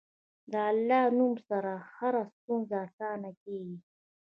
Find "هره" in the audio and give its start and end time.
1.95-2.23